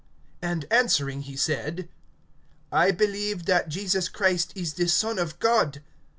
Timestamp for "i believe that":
2.71-3.69